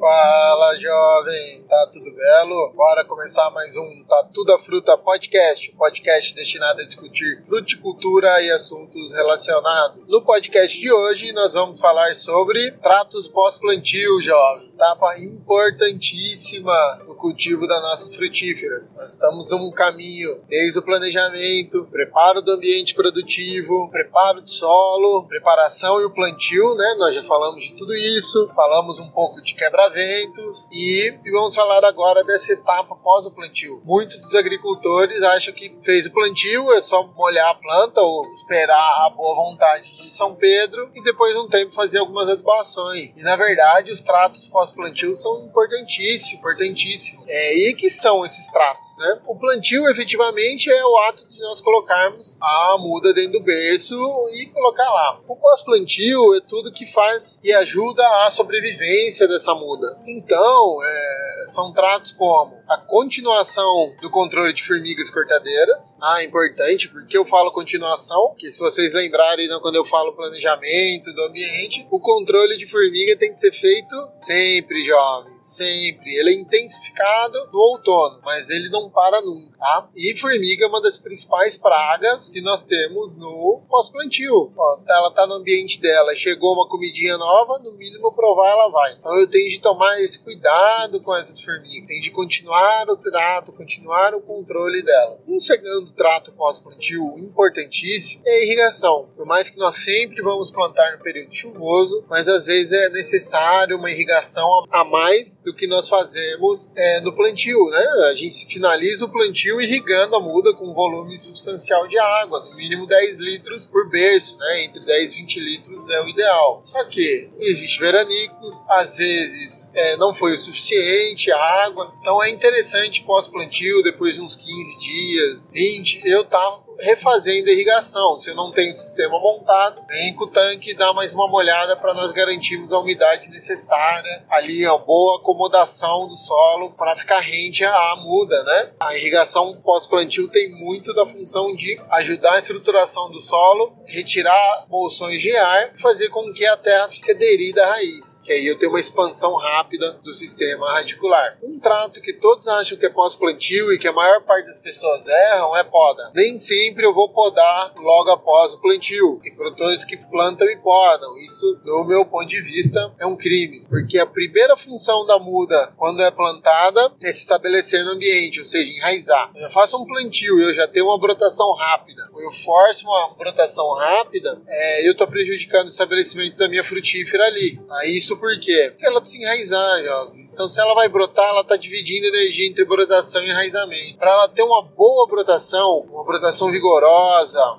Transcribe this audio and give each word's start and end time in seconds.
Fala 0.00 0.74
jovem, 0.80 1.62
tá 1.70 1.86
tudo 1.86 2.12
belo? 2.12 2.72
Bora 2.74 3.04
começar 3.04 3.48
mais 3.50 3.76
um 3.76 4.02
Tá 4.02 4.28
Tudo 4.34 4.52
a 4.52 4.58
Fruta 4.58 4.98
Podcast, 4.98 5.70
podcast 5.78 6.34
destinado 6.34 6.82
a 6.82 6.84
discutir 6.84 7.44
fruticultura 7.46 8.42
e 8.42 8.50
assuntos 8.50 9.12
relacionados. 9.12 10.02
No 10.08 10.20
podcast 10.20 10.80
de 10.80 10.92
hoje 10.92 11.32
nós 11.32 11.52
vamos 11.52 11.80
falar 11.80 12.12
sobre 12.16 12.72
tratos 12.82 13.28
pós-plantio, 13.28 14.20
jovem. 14.20 14.68
Etapa 14.74 15.16
importantíssima 15.18 17.04
no 17.06 17.14
cultivo 17.14 17.68
das 17.68 17.82
nossas 17.82 18.16
frutíferas. 18.16 18.90
Nós 18.96 19.10
estamos 19.10 19.50
num 19.50 19.70
caminho 19.70 20.40
desde 20.48 20.78
o 20.78 20.82
planejamento, 20.82 21.86
preparo 21.92 22.40
do 22.40 22.52
ambiente 22.52 22.94
produtivo, 22.94 23.90
preparo 23.90 24.40
do 24.40 24.50
solo, 24.50 25.28
preparação 25.28 26.00
e 26.00 26.04
o 26.06 26.10
plantio, 26.10 26.74
né? 26.74 26.96
Nós 26.98 27.14
já 27.14 27.22
falamos 27.22 27.62
de 27.62 27.76
tudo 27.76 27.94
isso, 27.94 28.50
falamos 28.56 28.98
um 28.98 29.10
pouco 29.10 29.42
de 29.42 29.54
quebra-ventos 29.54 30.66
e, 30.72 31.14
e 31.24 31.30
vamos 31.30 31.54
falar 31.60 31.84
agora 31.84 32.24
dessa 32.24 32.54
etapa 32.54 32.96
pós 32.96 33.26
o 33.26 33.30
plantio. 33.30 33.82
Muitos 33.84 34.18
dos 34.18 34.34
agricultores 34.34 35.22
acham 35.22 35.52
que 35.52 35.76
fez 35.82 36.06
o 36.06 36.10
plantio, 36.10 36.72
é 36.72 36.80
só 36.80 37.06
molhar 37.08 37.50
a 37.50 37.54
planta 37.54 38.00
ou 38.00 38.24
esperar 38.32 39.04
a 39.04 39.10
boa 39.14 39.34
vontade 39.34 39.94
de 39.94 40.10
São 40.10 40.34
Pedro 40.34 40.90
e 40.94 41.02
depois 41.02 41.34
de 41.34 41.40
um 41.40 41.48
tempo 41.48 41.74
fazer 41.74 41.98
algumas 41.98 42.30
adubações. 42.30 43.14
E 43.14 43.22
na 43.22 43.36
verdade, 43.36 43.92
os 43.92 44.00
tratos 44.00 44.48
pós-plantio 44.48 45.14
são 45.14 45.44
importantíssimos, 45.44 46.40
importantíssimos. 46.40 47.28
É, 47.28 47.54
e 47.54 47.74
que 47.74 47.90
são 47.90 48.24
esses 48.24 48.48
tratos, 48.50 48.88
né? 48.98 49.20
O 49.26 49.38
plantio 49.38 49.86
efetivamente 49.90 50.70
é 50.70 50.82
o 50.82 50.96
ato 51.08 51.26
de 51.26 51.38
nós 51.40 51.60
colocarmos 51.60 52.38
a 52.40 52.76
muda 52.78 53.12
dentro 53.12 53.32
do 53.32 53.42
berço 53.42 53.94
e 54.32 54.46
colocar 54.46 54.88
lá. 54.88 55.20
O 55.28 55.36
pós-plantio 55.36 56.34
é 56.36 56.40
tudo 56.40 56.72
que 56.72 56.86
faz 56.86 57.38
e 57.44 57.52
ajuda 57.52 58.02
a 58.24 58.30
sobrevivência 58.30 59.28
dessa 59.28 59.54
muda. 59.54 59.86
Então, 60.06 60.78
é, 60.82 61.44
são 61.50 61.72
tratos 61.72 62.12
como 62.12 62.58
a 62.68 62.76
continuação 62.76 63.94
do 64.00 64.10
controle 64.10 64.52
de 64.52 64.66
formigas 64.66 65.10
cortadeiras. 65.10 65.94
Ah, 66.00 66.22
importante, 66.22 66.88
porque 66.88 67.16
eu 67.16 67.24
falo 67.24 67.50
continuação, 67.50 68.34
que 68.38 68.50
se 68.50 68.58
vocês 68.58 68.92
lembrarem 68.94 69.48
né, 69.48 69.58
quando 69.60 69.76
eu 69.76 69.84
falo 69.84 70.14
planejamento 70.14 71.12
do 71.12 71.24
ambiente, 71.24 71.86
o 71.90 72.00
controle 72.00 72.56
de 72.56 72.66
formiga 72.66 73.16
tem 73.16 73.32
que 73.32 73.40
ser 73.40 73.52
feito 73.52 73.94
sempre, 74.16 74.82
jovem, 74.84 75.39
sempre. 75.40 76.14
Ele 76.14 76.30
é 76.30 76.34
intensificado 76.34 77.38
no 77.52 77.58
outono, 77.58 78.20
mas 78.24 78.50
ele 78.50 78.68
não 78.68 78.90
para 78.90 79.20
nunca, 79.20 79.58
tá? 79.58 79.88
E 79.94 80.16
formiga 80.16 80.64
é 80.64 80.68
uma 80.68 80.80
das 80.80 80.98
principais 80.98 81.56
pragas 81.56 82.30
que 82.30 82.40
nós 82.40 82.62
temos 82.62 83.16
no 83.16 83.62
pós-plantio. 83.68 84.52
Ela 84.88 85.10
tá 85.12 85.26
no 85.26 85.34
ambiente 85.34 85.80
dela, 85.80 86.14
chegou 86.14 86.54
uma 86.54 86.68
comidinha 86.68 87.16
nova, 87.16 87.58
no 87.58 87.72
mínimo 87.72 88.12
provar 88.12 88.50
ela 88.50 88.68
vai. 88.68 88.94
Então 88.94 89.16
eu 89.18 89.28
tenho 89.28 89.48
de 89.48 89.60
tomar 89.60 90.00
esse 90.00 90.18
cuidado 90.18 91.00
com 91.00 91.16
essas 91.16 91.40
formigas, 91.40 91.86
tenho 91.86 92.02
de 92.02 92.10
continuar 92.10 92.88
o 92.88 92.96
trato, 92.96 93.52
continuar 93.52 94.14
o 94.14 94.20
controle 94.20 94.82
delas. 94.82 95.22
Um 95.26 95.38
segundo 95.40 95.92
trato 95.92 96.32
pós-plantio 96.32 97.18
importantíssimo 97.18 98.22
é 98.26 98.30
a 98.30 98.44
irrigação. 98.44 99.08
Por 99.16 99.26
mais 99.26 99.48
que 99.50 99.58
nós 99.58 99.76
sempre 99.76 100.22
vamos 100.22 100.50
plantar 100.50 100.92
no 100.92 101.02
período 101.02 101.34
chuvoso, 101.34 102.04
mas 102.08 102.28
às 102.28 102.46
vezes 102.46 102.72
é 102.72 102.88
necessário 102.90 103.76
uma 103.76 103.90
irrigação 103.90 104.64
a 104.70 104.84
mais 104.84 105.29
do 105.38 105.54
que 105.54 105.66
nós 105.66 105.88
fazemos 105.88 106.72
é, 106.76 107.00
no 107.00 107.14
plantio, 107.14 107.68
né? 107.70 107.84
A 108.10 108.14
gente 108.14 108.46
finaliza 108.46 109.04
o 109.04 109.08
plantio 109.10 109.60
irrigando 109.60 110.16
a 110.16 110.20
muda 110.20 110.54
com 110.54 110.70
um 110.70 110.74
volume 110.74 111.18
substancial 111.18 111.86
de 111.88 111.98
água, 111.98 112.44
no 112.44 112.54
mínimo 112.56 112.86
10 112.86 113.18
litros 113.18 113.66
por 113.66 113.88
berço, 113.88 114.36
né? 114.38 114.64
Entre 114.64 114.84
10 114.84 115.12
e 115.12 115.16
20 115.16 115.40
litros 115.40 115.90
é 115.90 116.02
o 116.02 116.08
ideal. 116.08 116.62
Só 116.64 116.84
que 116.84 117.28
existe 117.38 117.80
veranicos, 117.80 118.54
às 118.68 118.96
vezes 118.96 119.70
é, 119.74 119.96
não 119.96 120.14
foi 120.14 120.34
o 120.34 120.38
suficiente 120.38 121.30
a 121.30 121.64
água, 121.64 121.92
então 122.00 122.22
é 122.22 122.30
interessante 122.30 123.02
pós-plantio, 123.02 123.82
depois 123.82 124.16
de 124.16 124.20
uns 124.20 124.36
15 124.36 124.78
dias, 124.78 125.50
20, 125.50 126.02
eu 126.04 126.24
tava 126.24 126.69
refazendo 126.80 127.48
a 127.48 127.52
irrigação. 127.52 128.16
Se 128.18 128.32
não 128.34 128.52
tenho 128.52 128.70
o 128.70 128.74
sistema 128.74 129.18
montado, 129.18 129.82
vem 129.88 130.14
com 130.14 130.24
o 130.24 130.30
tanque 130.30 130.70
e 130.70 130.76
dá 130.76 130.92
mais 130.92 131.14
uma 131.14 131.28
molhada 131.28 131.76
para 131.76 131.94
nós 131.94 132.12
garantirmos 132.12 132.72
a 132.72 132.78
umidade 132.78 133.28
necessária, 133.30 134.24
ali 134.30 134.64
a 134.64 134.76
boa 134.76 135.18
acomodação 135.18 136.06
do 136.06 136.16
solo 136.16 136.72
para 136.72 136.96
ficar 136.96 137.20
rente 137.20 137.64
à 137.64 137.96
muda, 137.96 138.42
né? 138.44 138.72
A 138.80 138.94
irrigação 138.96 139.60
pós-plantio 139.62 140.28
tem 140.28 140.50
muito 140.50 140.94
da 140.94 141.06
função 141.06 141.54
de 141.54 141.80
ajudar 141.90 142.34
a 142.34 142.38
estruturação 142.38 143.10
do 143.10 143.20
solo, 143.20 143.74
retirar 143.86 144.66
bolsões 144.68 145.20
de 145.20 145.36
ar, 145.36 145.72
fazer 145.80 146.08
com 146.08 146.32
que 146.32 146.46
a 146.46 146.56
terra 146.56 146.88
fique 146.88 147.10
aderida 147.10 147.64
à 147.64 147.70
raiz, 147.72 148.20
que 148.24 148.32
aí 148.32 148.46
eu 148.46 148.58
tenho 148.58 148.72
uma 148.72 148.80
expansão 148.80 149.34
rápida 149.36 149.92
do 150.02 150.14
sistema 150.14 150.72
radicular. 150.72 151.38
Um 151.42 151.58
trato 151.58 152.00
que 152.00 152.12
todos 152.14 152.46
acham 152.48 152.78
que 152.78 152.86
é 152.86 152.90
pós-plantio 152.90 153.72
e 153.72 153.78
que 153.78 153.88
a 153.88 153.92
maior 153.92 154.22
parte 154.22 154.46
das 154.46 154.60
pessoas 154.60 155.06
erram 155.06 155.56
é 155.56 155.64
poda. 155.64 156.10
Nem 156.14 156.38
sempre 156.38 156.69
sempre 156.70 156.86
eu 156.86 156.94
vou 156.94 157.08
podar 157.08 157.72
logo 157.76 158.10
após 158.10 158.54
o 158.54 158.60
plantio. 158.60 159.18
Tem 159.22 159.34
produtores 159.34 159.84
que 159.84 159.96
plantam 159.96 160.48
e 160.48 160.56
podam. 160.56 161.16
Isso, 161.18 161.60
do 161.64 161.84
meu 161.84 162.06
ponto 162.06 162.28
de 162.28 162.40
vista, 162.40 162.92
é 162.98 163.04
um 163.04 163.16
crime, 163.16 163.66
porque 163.68 163.98
a 163.98 164.06
primeira 164.06 164.56
função 164.56 165.04
da 165.04 165.18
muda 165.18 165.72
quando 165.76 166.00
é 166.00 166.10
plantada 166.10 166.92
é 167.02 167.12
se 167.12 167.22
estabelecer 167.22 167.84
no 167.84 167.92
ambiente, 167.92 168.38
ou 168.38 168.44
seja, 168.44 168.72
enraizar. 168.72 169.32
Eu 169.34 169.50
faço 169.50 169.76
um 169.76 169.84
plantio 169.84 170.38
e 170.38 170.44
eu 170.44 170.54
já 170.54 170.68
tenho 170.68 170.86
uma 170.86 170.98
brotação 170.98 171.52
rápida, 171.54 172.08
ou 172.12 172.22
eu 172.22 172.30
forço 172.30 172.86
uma 172.86 173.14
brotação 173.14 173.74
rápida, 173.74 174.40
é, 174.46 174.86
eu 174.86 174.92
estou 174.92 175.08
prejudicando 175.08 175.64
o 175.64 175.70
estabelecimento 175.70 176.38
da 176.38 176.48
minha 176.48 176.62
frutífera 176.62 177.24
ali. 177.24 177.60
Ah, 177.68 177.86
isso 177.86 178.16
por 178.16 178.38
quê? 178.38 178.68
Porque 178.70 178.86
ela 178.86 179.00
precisa 179.00 179.24
enraizar, 179.24 179.82
jovens. 179.82 180.28
Então, 180.32 180.46
se 180.46 180.60
ela 180.60 180.74
vai 180.74 180.88
brotar, 180.88 181.28
ela 181.30 181.40
está 181.40 181.56
dividindo 181.56 182.06
energia 182.06 182.48
entre 182.48 182.64
brotação 182.64 183.22
e 183.22 183.28
enraizamento. 183.28 183.98
Para 183.98 184.12
ela 184.12 184.28
ter 184.28 184.42
uma 184.42 184.62
boa 184.62 185.08
brotação, 185.08 185.80
uma 185.90 186.04
brotação 186.04 186.50
vigorosa, 186.50 186.59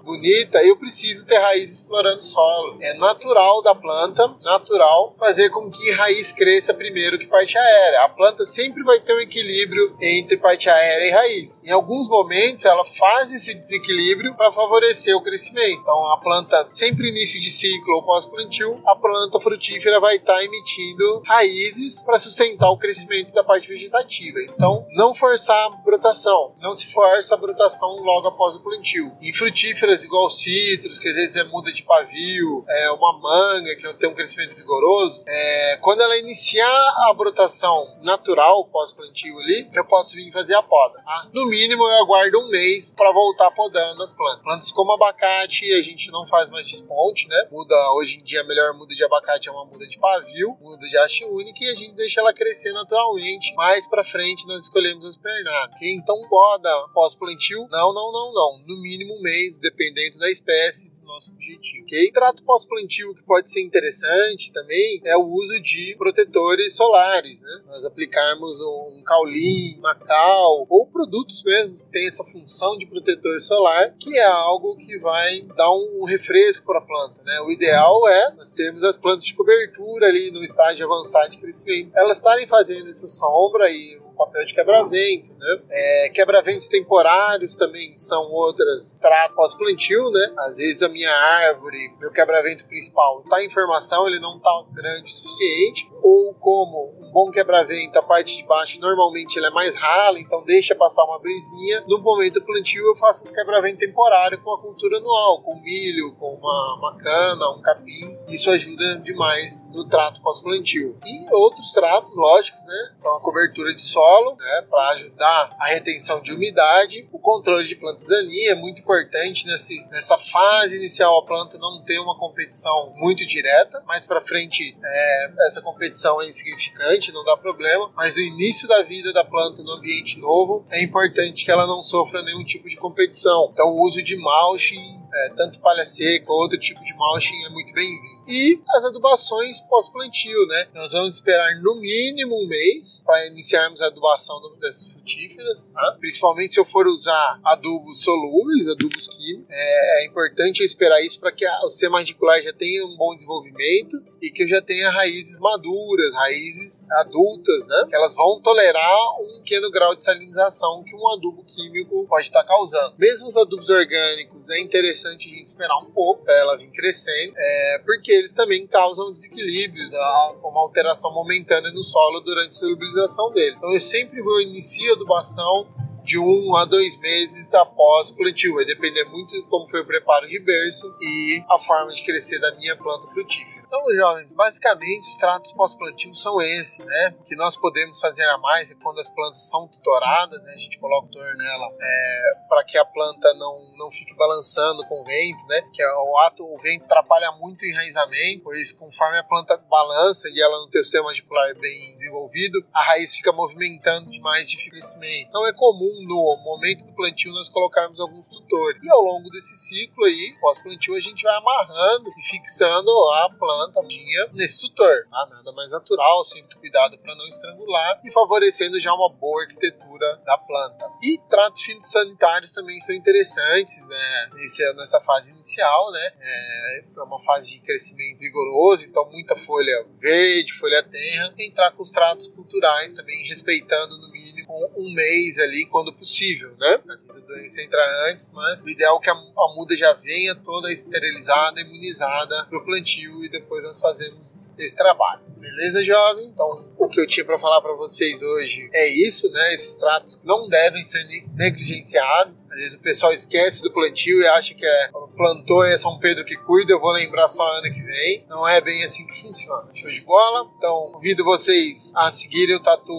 bonita, 0.04 0.64
eu 0.64 0.78
preciso 0.78 1.26
ter 1.26 1.38
raiz 1.38 1.72
explorando 1.72 2.20
o 2.20 2.24
solo. 2.24 2.78
É 2.82 2.94
natural 2.96 3.62
da 3.64 3.74
planta, 3.74 4.36
natural, 4.42 5.16
fazer 5.18 5.50
com 5.50 5.70
que 5.72 5.92
raiz 5.92 6.32
cresça 6.32 6.74
primeiro 6.74 7.18
que 7.18 7.28
parte 7.28 7.58
aérea. 7.58 8.04
A 8.04 8.10
planta 8.10 8.46
sempre 8.46 8.84
vai 8.84 9.00
ter 9.00 9.16
um 9.16 9.20
equilíbrio 9.20 9.96
entre 10.02 10.38
parte 10.38 10.70
aérea 10.70 11.08
e 11.08 11.12
raiz. 11.12 11.64
Em 11.64 11.72
alguns 11.72 12.08
momentos, 12.08 12.66
ela 12.66 12.84
faz 12.84 13.32
esse 13.34 13.54
desequilíbrio 13.54 14.36
para 14.36 14.52
favorecer 14.52 15.16
o 15.16 15.22
crescimento. 15.22 15.82
Então, 15.82 16.12
a 16.12 16.18
planta, 16.18 16.68
sempre 16.68 17.10
início 17.10 17.40
de 17.40 17.52
ciclo 17.52 17.96
ou 17.96 18.04
pós-plantio, 18.04 18.82
a 18.86 18.96
planta 18.96 19.40
frutífera 19.40 20.00
vai 20.00 20.18
estar 20.18 20.36
tá 20.36 20.44
emitindo 20.44 21.22
raízes 21.26 22.02
para 22.04 22.20
sustentar 22.20 22.70
o 22.70 22.78
crescimento 22.78 23.34
da 23.34 23.44
parte 23.44 23.68
vegetativa. 23.68 24.40
Então, 24.42 24.86
não 24.96 25.16
forçar 25.16 25.68
a 25.68 25.70
brotação, 25.84 26.54
não 26.60 26.76
se 26.76 26.92
força 26.92 27.34
a 27.34 27.38
brotação 27.38 27.90
logo 28.04 28.28
após 28.28 28.56
o 28.56 28.60
plantio 28.60 28.81
plantio. 28.82 29.12
E 29.22 29.34
frutíferas 29.34 30.04
igual 30.04 30.30
citros, 30.30 30.98
que 31.00 31.08
às 31.08 31.16
vezes 31.16 31.36
é 31.36 31.44
muda 31.44 31.72
de 31.72 31.84
pavio, 31.84 32.66
é 32.68 32.92
uma 32.92 33.14
manga 33.20 33.76
que 33.76 33.94
tem 33.94 34.10
um 34.10 34.16
crescimento 34.16 34.56
vigoroso, 34.56 35.24
é, 35.28 35.78
quando 35.78 36.02
ela 36.02 36.18
iniciar 36.18 36.68
a 36.68 37.14
brotação 37.14 37.98
natural 38.02 38.66
pós-plantio 38.66 39.38
ali, 39.40 39.70
eu 39.74 39.86
posso 39.86 40.16
vir 40.16 40.32
fazer 40.32 40.56
a 40.56 40.64
poda. 40.64 41.00
Tá? 41.04 41.30
No 41.32 41.46
mínimo 41.46 41.84
eu 41.84 42.04
aguardo 42.04 42.40
um 42.40 42.50
mês 42.50 42.92
para 42.92 43.12
voltar 43.12 43.52
podando 43.52 44.04
as 44.04 44.12
plantas. 44.14 44.42
Plantas 44.42 44.72
como 44.72 44.92
abacate 44.94 45.72
a 45.74 45.82
gente 45.82 46.12
não 46.12 46.26
faz 46.28 46.50
mais 46.50 46.66
desponte, 46.66 47.28
né? 47.28 47.48
Muda 47.52 47.76
hoje 47.94 48.18
em 48.18 48.24
dia 48.24 48.42
a 48.42 48.44
melhor 48.44 48.74
muda 48.74 48.96
de 48.96 49.04
abacate 49.04 49.48
é 49.48 49.52
uma 49.52 49.66
muda 49.66 49.88
de 49.88 50.00
pavio, 50.00 50.58
muda 50.60 50.88
de 50.88 50.98
haste 50.98 51.24
única 51.26 51.64
e 51.64 51.70
a 51.70 51.76
gente 51.76 51.96
deixa 51.96 52.22
ela 52.22 52.34
crescer 52.34 52.72
naturalmente. 52.74 53.54
Mais 53.56 53.88
para 53.88 54.04
frente 54.04 54.48
nós 54.48 54.64
escolhemos 54.64 55.06
as 55.06 55.18
pernadas. 55.18 55.76
Então 55.82 56.16
poda 56.30 56.70
pós-plantio? 56.94 57.68
Não, 57.70 57.94
não, 57.94 58.12
não, 58.12 58.34
não. 58.34 58.64
No 58.72 58.82
mínimo 58.82 59.16
um 59.16 59.22
mês, 59.22 59.60
dependendo 59.60 60.18
da 60.18 60.32
espécie 60.32 60.90
do 60.90 61.06
nosso 61.06 61.32
objetivo. 61.32 61.84
Ok? 61.84 62.12
Trato 62.14 62.44
pós-plantio 62.46 63.14
que 63.14 63.24
pode 63.24 63.50
ser 63.50 63.62
interessante 63.62 64.52
também 64.54 65.02
é 65.04 65.18
o 65.18 65.26
uso 65.26 65.60
de 65.62 65.94
protetores 65.98 66.76
solares, 66.76 67.40
né? 67.42 67.62
Nós 67.68 67.84
aplicarmos 67.84 68.62
um 68.62 69.04
caulim, 69.06 69.78
uma 69.78 69.94
cal 69.94 70.66
ou 70.70 70.88
produtos 70.88 71.44
mesmo 71.44 71.76
que 71.76 71.92
tem 71.92 72.08
essa 72.08 72.24
função 72.24 72.78
de 72.78 72.86
protetor 72.86 73.40
solar, 73.42 73.94
que 74.00 74.18
é 74.18 74.26
algo 74.26 74.78
que 74.78 74.98
vai 75.00 75.42
dar 75.58 75.72
um 75.72 76.06
refresco 76.06 76.66
para 76.66 76.80
a 76.80 76.86
planta, 76.86 77.22
né? 77.24 77.42
O 77.42 77.52
ideal 77.52 78.08
é 78.08 78.34
nós 78.36 78.50
termos 78.50 78.84
as 78.84 78.98
plantas 78.98 79.26
de 79.26 79.34
cobertura 79.34 80.08
ali 80.08 80.32
no 80.32 80.44
estágio 80.44 80.86
avançado 80.86 81.32
de 81.32 81.40
crescimento, 81.40 81.92
elas 81.96 82.18
estarem 82.18 82.48
fazendo 82.48 82.90
essa 82.90 83.08
sombra 83.08 83.70
e 83.70 84.00
papel 84.26 84.46
de 84.46 84.54
quebra-vento, 84.54 85.34
né? 85.38 85.62
É, 85.70 86.10
quebra-ventos 86.10 86.68
temporários 86.68 87.56
também 87.56 87.96
são 87.96 88.32
outras 88.32 88.96
trato 89.00 89.36
pós-plantio, 89.36 90.10
né? 90.12 90.34
Às 90.48 90.58
vezes 90.58 90.82
a 90.82 90.90
minha 90.90 91.12
árvore, 91.12 91.94
meu 92.00 92.12
quebra-vento 92.12 92.66
principal 92.68 93.22
está 93.22 93.44
em 93.44 93.50
formação, 93.50 94.08
ele 94.08 94.20
não 94.20 94.38
está 94.38 94.52
grande 94.74 95.12
o 95.12 95.16
suficiente, 95.16 95.90
ou 96.02 96.34
como 96.36 96.94
um 97.00 97.12
bom 97.12 97.32
quebra-vento, 97.32 97.98
a 97.98 98.04
parte 98.04 98.38
de 98.38 98.44
baixo 98.44 98.80
normalmente 98.80 99.38
ela 99.38 99.48
é 99.48 99.52
mais 99.52 99.76
rala, 99.76 100.20
então 100.20 100.44
deixa 100.44 100.76
passar 100.76 101.04
uma 101.04 101.20
brisinha. 101.20 101.84
No 101.88 102.00
momento 102.00 102.36
do 102.36 102.46
plantio 102.46 102.86
eu 102.86 102.96
faço 102.96 103.28
um 103.28 103.34
quebra-vento 103.34 103.80
temporário 103.80 104.42
com 104.42 104.54
a 104.54 104.62
cultura 104.62 104.98
anual, 104.98 105.42
com 105.42 105.60
milho, 105.62 106.16
com 106.16 106.34
uma, 106.34 106.78
uma 106.78 106.98
cana, 106.98 107.50
um 107.52 107.62
capim. 107.62 108.18
Isso 108.28 108.50
ajuda 108.50 109.00
demais 109.00 109.66
no 109.72 109.88
trato 109.88 110.22
pós-plantio. 110.22 110.98
E 111.06 111.34
outros 111.34 111.72
tratos, 111.72 112.16
lógicos, 112.16 112.62
né? 112.66 112.94
São 112.96 113.16
a 113.18 113.22
cobertura 113.22 113.74
de 113.74 113.82
solo, 113.82 114.11
né? 114.38 114.66
Para 114.70 114.90
ajudar 114.90 115.56
a 115.60 115.68
retenção 115.68 116.22
de 116.22 116.32
umidade, 116.32 117.08
o 117.12 117.20
controle 117.20 117.68
de 117.68 117.76
plantas 117.76 118.08
daninhas 118.08 118.58
é 118.58 118.60
muito 118.60 118.82
importante 118.82 119.46
nesse, 119.46 119.86
nessa 119.92 120.18
fase 120.18 120.78
inicial 120.78 121.20
a 121.20 121.26
planta 121.26 121.58
não 121.58 121.84
ter 121.84 122.00
uma 122.00 122.18
competição 122.18 122.94
muito 122.96 123.26
direta, 123.26 123.82
mais 123.86 124.06
para 124.06 124.22
frente 124.22 124.78
é, 124.84 125.32
essa 125.48 125.62
competição 125.62 126.22
é 126.22 126.30
insignificante, 126.30 127.12
não 127.12 127.24
dá 127.24 127.38
problema, 127.38 127.92
mas 127.96 128.16
o 128.16 128.22
início 128.22 128.68
da 128.68 128.82
vida 128.84 129.14
da 129.14 129.24
planta 129.24 129.62
no 129.64 129.72
ambiente 129.72 130.20
novo 130.20 130.66
é 130.70 130.84
importante 130.84 131.46
que 131.46 131.52
ela 131.52 131.68
não 131.68 131.82
sofra 131.82 132.22
nenhum 132.22 132.44
tipo 132.44 132.68
de 132.68 132.76
competição. 132.76 133.50
Então 133.54 133.68
o 133.70 133.82
uso 133.84 134.02
de 134.04 134.18
mulching 134.18 135.02
é, 135.14 135.30
tanto 135.36 135.60
palha 135.60 135.86
seca 135.86 136.32
ou 136.32 136.40
outro 136.40 136.60
tipo 136.60 136.84
de 136.84 136.94
mulching 136.94 137.46
é 137.46 137.50
muito 137.50 137.74
bem-vindo. 137.74 138.11
E 138.32 138.62
as 138.70 138.86
adubações 138.86 139.60
pós-plantio, 139.70 140.48
né? 140.48 140.70
Nós 140.74 140.94
vamos 140.94 141.16
esperar 141.16 141.62
no 141.62 141.76
mínimo 141.76 142.42
um 142.42 142.48
mês 142.48 143.04
para 143.06 143.28
iniciarmos 143.28 143.82
a 143.82 143.88
adubação 143.88 144.40
dessas 144.58 144.94
frutíferas, 144.94 145.70
tá? 145.74 145.98
principalmente 146.00 146.54
se 146.54 146.60
eu 146.60 146.64
for 146.64 146.88
usar 146.88 147.42
adubos 147.44 148.02
solúveis, 148.02 148.70
adubos 148.70 149.06
químicos. 149.10 149.46
É, 149.50 150.04
é 150.04 150.08
importante 150.08 150.64
esperar 150.64 151.02
isso 151.02 151.20
para 151.20 151.34
que 151.34 151.46
o 151.46 151.70
sistema 151.70 151.98
radicular 152.00 152.42
já 152.42 152.54
tenha 152.54 152.86
um 152.86 152.96
bom 152.96 153.14
desenvolvimento 153.16 154.02
e 154.22 154.30
que 154.30 154.48
já 154.48 154.62
tenha 154.62 154.90
raízes 154.92 155.40
maduras, 155.40 156.14
raízes 156.14 156.84
adultas, 156.92 157.68
né? 157.68 157.88
Elas 157.92 158.14
vão 158.14 158.40
tolerar 158.42 159.20
um 159.20 159.40
pequeno 159.40 159.72
grau 159.72 159.96
de 159.96 160.04
salinização 160.04 160.84
que 160.84 160.96
um 160.96 161.10
adubo 161.10 161.44
químico 161.44 162.06
pode 162.08 162.28
estar 162.28 162.44
causando. 162.44 162.96
Mesmo 163.00 163.30
os 163.30 163.36
adubos 163.36 163.70
orgânicos, 163.70 164.50
é 164.50 164.62
interessante 164.62 165.28
a 165.28 165.38
gente 165.38 165.48
esperar 165.48 165.78
um 165.80 165.92
pouco 165.92 166.24
para 166.24 166.38
ela 166.38 166.58
vir 166.58 166.70
crescendo, 166.70 167.34
é, 167.36 167.82
porque 167.84 168.12
eles 168.12 168.32
também 168.32 168.68
causam 168.68 169.12
desequilíbrios, 169.12 169.90
tá? 169.90 170.36
uma 170.44 170.62
alteração 170.62 171.12
momentânea 171.14 171.72
no 171.72 171.84
solo 171.84 172.20
durante 172.20 172.50
a 172.50 172.60
solubilização 172.60 173.32
dele. 173.32 173.56
Então 173.58 173.74
eu 173.74 173.82
sempre 173.82 174.22
vou 174.22 174.40
iniciar 174.40 174.92
a 174.92 174.94
adubação 174.94 175.68
de 176.04 176.18
um 176.18 176.56
a 176.56 176.66
dois 176.66 177.00
meses 177.00 177.54
após 177.54 178.10
o 178.10 178.16
plantio. 178.16 178.56
Vai 178.56 178.66
depender 178.66 179.06
muito 179.06 179.32
de 179.32 179.42
como 179.44 179.68
foi 179.68 179.82
o 179.82 179.86
preparo 179.86 180.28
de 180.28 180.40
berço 180.40 180.88
e 181.00 181.44
a 181.50 181.58
forma 181.58 181.92
de 181.92 182.04
crescer 182.04 182.40
da 182.40 182.54
minha 182.56 182.76
planta 182.76 183.08
frutífera. 183.08 183.61
Então, 183.72 183.96
jovens, 183.96 184.30
basicamente 184.34 185.08
os 185.08 185.16
tratos 185.16 185.54
pós-plantio 185.54 186.14
são 186.14 186.42
esses, 186.42 186.80
né? 186.80 187.16
O 187.18 187.24
que 187.24 187.38
nós 187.38 187.56
podemos 187.56 188.02
fazer 188.02 188.28
a 188.28 188.38
mais 188.38 188.70
é 188.70 188.76
quando 188.76 189.00
as 189.00 189.10
plantas 189.10 189.50
são 189.50 189.66
tutoradas, 189.66 190.44
né? 190.44 190.52
A 190.52 190.58
gente 190.58 190.78
coloca 190.78 191.08
o 191.08 191.10
tutor 191.10 191.34
nela 191.38 191.72
é, 191.80 192.22
para 192.50 192.66
que 192.66 192.78
a 192.78 192.84
planta 192.84 193.34
não, 193.36 193.58
não 193.78 193.90
fique 193.90 194.14
balançando 194.14 194.86
com 194.90 195.02
o 195.02 195.06
vento, 195.06 195.48
né? 195.48 195.62
Que 195.74 195.82
é 195.82 195.94
o 195.94 196.18
ato, 196.18 196.44
o 196.44 196.58
vento 196.58 196.84
atrapalha 196.84 197.32
muito 197.40 197.62
o 197.62 197.66
enraizamento, 197.66 198.44
por 198.44 198.58
isso, 198.58 198.76
conforme 198.78 199.18
a 199.18 199.24
planta 199.24 199.56
balança 199.56 200.28
e 200.28 200.42
ela 200.42 200.60
não 200.60 200.70
tem 200.70 200.82
o 200.82 200.84
sistema 200.84 201.08
radicular 201.08 201.58
bem 201.58 201.96
desenvolvido, 201.96 202.62
a 202.74 202.84
raiz 202.84 203.16
fica 203.16 203.32
movimentando 203.32 204.12
demais 204.12 204.50
de 204.50 204.70
crescimento. 204.70 205.30
Então 205.30 205.48
é 205.48 205.54
comum 205.54 206.06
no 206.10 206.38
momento 206.44 206.86
do 206.86 206.94
plantio 206.94 207.32
nós 207.32 207.48
colocarmos 207.48 208.02
alguns 208.02 208.28
tutores. 208.28 208.84
E 208.84 208.92
ao 208.92 209.02
longo 209.02 209.30
desse 209.30 209.56
ciclo 209.56 210.04
aí, 210.04 210.36
pós-plantio, 210.42 210.94
a 210.94 211.00
gente 211.00 211.24
vai 211.24 211.38
amarrando 211.38 212.10
e 212.18 212.30
fixando 212.30 212.92
a 213.14 213.30
planta 213.40 213.61
planta 213.62 213.88
tinha 213.88 214.28
nesse 214.34 214.60
tutor. 214.60 215.06
Tá? 215.10 215.28
Nada 215.30 215.52
mais 215.54 215.72
natural, 215.72 216.24
sempre 216.24 216.56
cuidado 216.58 216.98
para 216.98 217.16
não 217.16 217.28
estrangular 217.28 218.02
e 218.04 218.12
favorecendo 218.12 218.80
já 218.80 218.94
uma 218.94 219.12
boa 219.12 219.44
arquitetura 219.44 220.22
da 220.26 220.38
planta. 220.38 220.90
E 221.02 221.20
tratos 221.30 221.62
fitossanitários 221.62 222.54
também 222.54 222.80
são 222.80 222.96
interessantes 222.96 223.86
né? 223.88 224.30
Nessa 224.76 225.00
fase 225.02 225.32
inicial, 225.32 225.92
né? 225.92 226.12
É, 226.20 226.84
é 226.98 227.04
uma 227.04 227.20
fase 227.22 227.52
de 227.52 227.60
crescimento 227.60 228.20
vigoroso, 228.20 228.86
então 228.86 229.10
muita 229.12 229.36
folha 229.36 229.86
verde, 230.00 230.54
folha 230.54 230.84
terra. 230.84 231.34
Entrar 231.38 231.72
com 231.72 231.82
os 231.82 231.92
tratos 231.92 232.28
culturais 232.28 232.96
também, 232.96 233.28
respeitando 233.28 233.98
no 233.98 234.10
mínimo 234.10 234.51
um 234.76 234.94
mês 234.94 235.38
ali, 235.40 235.66
quando 235.68 235.94
possível, 235.94 236.56
né? 236.58 236.80
Às 236.90 237.06
vezes 237.06 237.10
a 237.10 237.26
doença 237.26 237.62
entra 237.62 238.12
antes, 238.12 238.30
mas 238.32 238.62
o 238.62 238.70
ideal 238.70 238.98
é 238.98 239.04
que 239.04 239.10
a, 239.10 239.14
a 239.14 239.56
muda 239.56 239.76
já 239.76 239.94
venha 239.94 240.36
toda 240.36 240.72
esterilizada, 240.72 241.62
imunizada 241.62 242.46
para 242.46 242.58
o 242.58 242.66
plantio 242.66 243.24
e 243.24 243.30
depois 243.30 243.64
nós 243.64 243.80
fazemos 243.80 244.52
esse 244.58 244.76
trabalho. 244.76 245.22
Beleza, 245.38 245.84
jovem? 245.84 246.28
Então, 246.28 246.74
o 246.78 246.88
que 246.88 247.00
eu 247.00 247.08
tinha 247.08 247.26
para 247.26 247.40
falar 247.40 247.62
para 247.62 247.74
vocês 247.74 248.22
hoje 248.22 248.70
é 248.74 248.88
isso, 248.88 249.30
né? 249.32 249.54
Esses 249.56 249.76
tratos 249.76 250.20
não 250.24 250.48
devem 250.48 250.84
ser 250.84 251.04
negligenciados. 251.34 252.44
Às 252.44 252.58
vezes 252.58 252.76
o 252.76 252.82
pessoal 252.82 253.14
esquece 253.14 253.64
do 253.64 253.72
plantio 253.72 254.22
e 254.22 254.28
acha 254.28 254.54
que 254.54 254.66
é 254.66 254.90
plantou 255.22 255.64
é 255.64 255.78
São 255.78 256.00
Pedro 256.00 256.26
que 256.26 256.36
cuida, 256.36 256.74
eu 256.74 256.80
vou 256.80 256.92
lembrar 256.94 257.28
só 257.28 257.44
ano 257.44 257.72
que 257.72 257.84
vem. 257.84 258.26
Não 258.28 258.48
é 258.48 258.60
bem 258.60 258.84
assim 258.84 259.06
que 259.06 259.22
funciona. 259.22 259.70
Show 259.76 259.92
de 259.92 260.02
bola? 260.02 260.50
Então, 260.58 260.90
convido 260.94 261.24
vocês 261.24 261.92
a 261.96 262.12
seguirem 262.12 262.56
o 262.56 262.60
Tatu 262.60 262.92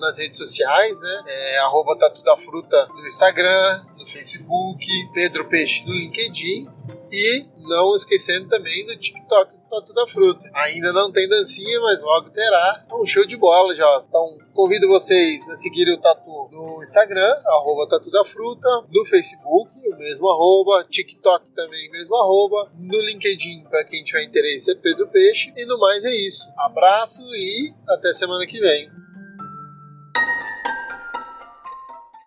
nas 0.00 0.16
redes 0.16 0.38
sociais, 0.38 0.98
né? 0.98 1.22
É, 1.26 1.58
arroba 1.58 1.98
Tatu 1.98 2.22
da 2.24 2.34
Fruta 2.34 2.88
no 2.94 3.06
Instagram, 3.06 3.84
no 3.98 4.06
Facebook, 4.06 4.86
Pedro 5.12 5.46
Peixe 5.48 5.84
no 5.84 5.92
LinkedIn 5.92 6.66
e 7.12 7.46
não 7.68 7.94
esquecendo 7.94 8.48
também 8.48 8.86
do 8.86 8.96
TikTok 8.96 9.56
do 9.56 9.68
Tatu 9.68 9.92
da 9.92 10.06
Fruta. 10.06 10.50
Ainda 10.54 10.92
não 10.92 11.12
tem 11.12 11.28
dancinha, 11.28 11.80
mas 11.80 12.00
logo 12.00 12.30
terá. 12.30 12.84
É 12.88 12.94
um 12.94 13.06
show 13.06 13.26
de 13.26 13.36
bola 13.36 13.74
já. 13.74 14.02
Então 14.08 14.26
convido 14.54 14.88
vocês 14.88 15.46
a 15.50 15.56
seguirem 15.56 15.94
o 15.94 16.00
Tatu 16.00 16.48
no 16.50 16.82
Instagram, 16.82 17.34
arroba 17.46 17.86
Tatu 17.88 18.10
da 18.10 18.24
Fruta, 18.24 18.68
no 18.90 19.04
Facebook, 19.04 19.70
mesmo 19.96 20.28
arroba, 20.28 20.84
TikTok 20.88 21.52
também, 21.52 21.90
mesmo 21.90 22.14
arroba, 22.16 22.70
no 22.78 23.00
LinkedIn, 23.00 23.64
para 23.70 23.84
quem 23.84 24.04
tiver 24.04 24.24
interesse, 24.24 24.70
é 24.70 24.74
Pedro 24.74 25.08
Peixe. 25.08 25.52
E 25.56 25.66
no 25.66 25.78
mais 25.78 26.04
é 26.04 26.14
isso. 26.14 26.50
Abraço 26.58 27.22
e 27.34 27.74
até 27.88 28.12
semana 28.12 28.46
que 28.46 28.60
vem. 28.60 29.05